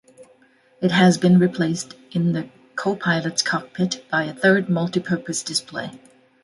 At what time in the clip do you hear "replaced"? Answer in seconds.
1.37-1.93